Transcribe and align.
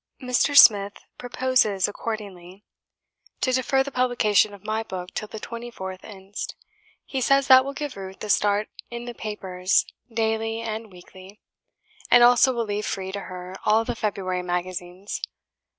Mr. 0.19 0.57
Smith 0.57 0.93
proposes, 1.19 1.87
accordingly, 1.87 2.63
to 3.39 3.51
defer 3.53 3.83
the 3.83 3.91
publication 3.91 4.51
of 4.51 4.63
my 4.65 4.81
book 4.81 5.13
till 5.13 5.27
the 5.27 5.39
24th 5.39 6.03
inst.; 6.03 6.55
he 7.05 7.21
says 7.21 7.45
that 7.45 7.63
will 7.63 7.71
give 7.75 7.95
'Ruth' 7.95 8.17
the 8.17 8.27
start 8.27 8.67
in 8.89 9.05
the 9.05 9.13
papers 9.13 9.85
daily 10.11 10.59
and 10.59 10.91
weekly, 10.91 11.39
and 12.09 12.23
also 12.23 12.51
will 12.51 12.65
leave 12.65 12.83
free 12.87 13.11
to 13.11 13.19
her 13.29 13.55
all 13.63 13.85
the 13.85 13.93
February 13.95 14.41
magazines. 14.41 15.21